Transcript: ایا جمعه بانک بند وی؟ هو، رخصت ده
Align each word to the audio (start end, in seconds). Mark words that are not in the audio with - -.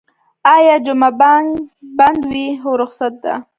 ایا 0.53 0.75
جمعه 0.85 1.09
بانک 1.19 1.49
بند 1.97 2.21
وی؟ 2.31 2.47
هو، 2.61 2.71
رخصت 2.83 3.13
ده 3.23 3.33